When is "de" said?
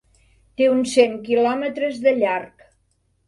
2.07-2.13